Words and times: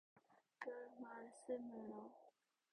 별 0.59 0.73
말씀을요. 0.99 2.11